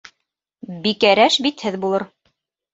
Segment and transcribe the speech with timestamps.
[0.85, 2.09] Бикәрэш битһеҙ булыр.